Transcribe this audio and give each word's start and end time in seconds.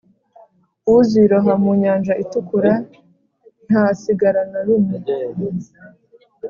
uziroha 0.95 1.53
mu 1.63 1.71
Nyanja 1.81 2.13
Itukura 2.23 2.73
ntihasigara 3.67 4.41
na 4.51 4.59
rumwe 4.65 4.97